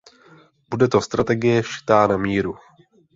[0.69, 2.55] Bude to strategie šitá na míru.